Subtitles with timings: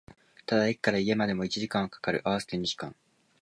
[0.47, 2.95] ただ、駅から家までも一時間は掛かる、合わせて二時間